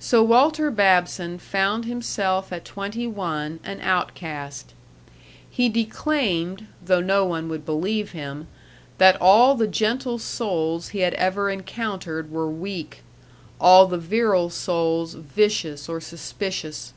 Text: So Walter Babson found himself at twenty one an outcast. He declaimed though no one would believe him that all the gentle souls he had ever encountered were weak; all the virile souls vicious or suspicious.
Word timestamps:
So 0.00 0.20
Walter 0.20 0.68
Babson 0.72 1.38
found 1.38 1.84
himself 1.84 2.52
at 2.52 2.64
twenty 2.64 3.06
one 3.06 3.60
an 3.62 3.80
outcast. 3.82 4.74
He 5.48 5.68
declaimed 5.68 6.66
though 6.84 6.98
no 7.00 7.24
one 7.24 7.48
would 7.48 7.64
believe 7.64 8.10
him 8.10 8.48
that 8.98 9.16
all 9.22 9.54
the 9.54 9.68
gentle 9.68 10.18
souls 10.18 10.88
he 10.88 11.02
had 11.06 11.14
ever 11.14 11.50
encountered 11.50 12.32
were 12.32 12.50
weak; 12.50 13.02
all 13.60 13.86
the 13.86 13.96
virile 13.96 14.50
souls 14.50 15.14
vicious 15.14 15.88
or 15.88 16.00
suspicious. 16.00 16.92